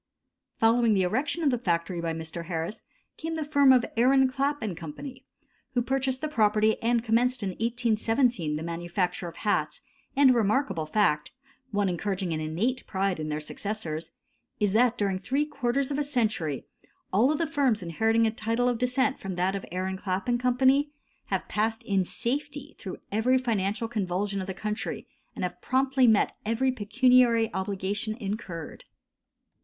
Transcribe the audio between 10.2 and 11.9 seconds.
a remarkable fact one